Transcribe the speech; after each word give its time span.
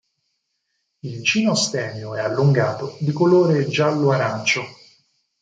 Il 1.03 1.21
ginostemio 1.23 2.15
è 2.15 2.21
allungato, 2.21 2.97
di 3.01 3.11
colore 3.11 3.67
giallo 3.67 4.09
arancio. 4.09 4.63